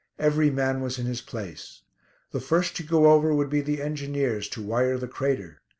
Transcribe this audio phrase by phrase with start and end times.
[0.17, 1.83] Every man was in his place.
[2.31, 5.61] The first to go over would be the engineers, to wire the crater.